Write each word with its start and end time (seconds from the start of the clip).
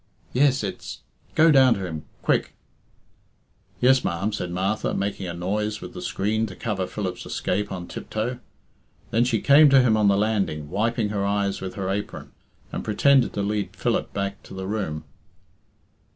Yes, 0.33 0.63
it's; 0.63 1.01
Go 1.35 1.51
down 1.51 1.75
to 1.75 1.85
him 1.85 2.05
quick" 2.23 2.55
"Yes, 3.81 4.03
ma'am," 4.03 4.33
said 4.33 4.49
Martha, 4.49 4.95
making 4.95 5.27
a 5.27 5.33
noise 5.35 5.79
with 5.79 5.93
the 5.93 6.01
screen 6.01 6.47
to 6.47 6.55
cover 6.55 6.87
Philip's 6.87 7.23
escape 7.27 7.71
on 7.71 7.85
tiptoe. 7.87 8.39
Then 9.11 9.25
she 9.25 9.41
came 9.41 9.69
to 9.69 9.79
him 9.83 9.95
on 9.95 10.07
the 10.07 10.17
landing, 10.17 10.71
wiping 10.71 11.09
her 11.09 11.23
eyes 11.23 11.61
with 11.61 11.75
her 11.75 11.91
apron, 11.91 12.31
and 12.71 12.83
pretended 12.83 13.33
to 13.33 13.43
lead 13.43 13.75
Philip 13.75 14.11
back 14.11 14.41
to 14.41 14.55
the 14.55 14.65
room. 14.65 15.03